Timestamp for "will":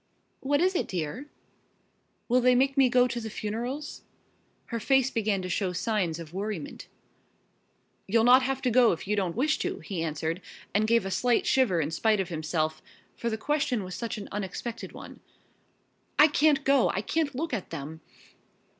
2.27-2.41